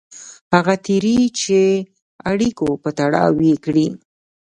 [0.53, 1.59] هغه تېري چې
[2.31, 3.87] اړیکو په تړاو یې کړي.